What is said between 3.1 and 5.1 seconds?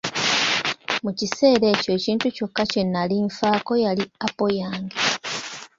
nfaako yali apo yange.